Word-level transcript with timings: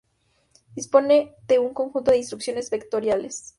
Dispone 0.73 1.35
de 1.47 1.59
un 1.59 1.75
conjunto 1.75 2.09
de 2.09 2.17
instrucciones 2.17 2.71
vectoriales. 2.71 3.49